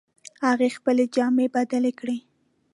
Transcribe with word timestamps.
هغې 0.45 0.69
خپلې 0.77 1.03
جامې 1.15 1.47
بدلې 1.55 1.91
کړې 1.99 2.17